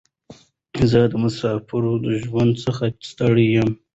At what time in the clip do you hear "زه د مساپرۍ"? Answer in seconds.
0.89-2.13